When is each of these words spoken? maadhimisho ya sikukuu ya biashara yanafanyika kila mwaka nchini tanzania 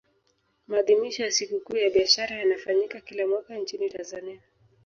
maadhimisho 0.67 1.23
ya 1.23 1.31
sikukuu 1.31 1.77
ya 1.77 1.89
biashara 1.89 2.35
yanafanyika 2.35 2.99
kila 3.01 3.27
mwaka 3.27 3.55
nchini 3.57 3.89
tanzania 3.89 4.41